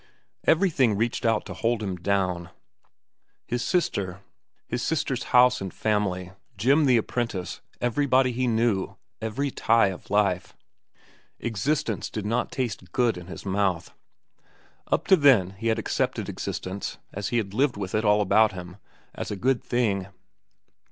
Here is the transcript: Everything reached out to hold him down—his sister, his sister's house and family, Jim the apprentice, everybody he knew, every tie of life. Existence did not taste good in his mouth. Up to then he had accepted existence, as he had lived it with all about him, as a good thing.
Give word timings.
Everything 0.47 0.97
reached 0.97 1.27
out 1.27 1.45
to 1.45 1.53
hold 1.53 1.83
him 1.83 1.95
down—his 1.95 3.61
sister, 3.61 4.21
his 4.67 4.81
sister's 4.81 5.25
house 5.25 5.61
and 5.61 5.71
family, 5.71 6.31
Jim 6.57 6.85
the 6.85 6.97
apprentice, 6.97 7.61
everybody 7.79 8.31
he 8.31 8.47
knew, 8.47 8.95
every 9.21 9.51
tie 9.51 9.89
of 9.89 10.09
life. 10.09 10.55
Existence 11.39 12.09
did 12.09 12.25
not 12.25 12.51
taste 12.51 12.91
good 12.91 13.15
in 13.15 13.27
his 13.27 13.45
mouth. 13.45 13.93
Up 14.87 15.05
to 15.05 15.15
then 15.15 15.51
he 15.51 15.67
had 15.67 15.77
accepted 15.77 16.27
existence, 16.27 16.97
as 17.13 17.27
he 17.29 17.37
had 17.37 17.53
lived 17.53 17.77
it 17.77 17.81
with 17.81 17.93
all 17.93 18.21
about 18.21 18.53
him, 18.53 18.77
as 19.13 19.29
a 19.29 19.35
good 19.35 19.63
thing. 19.63 20.07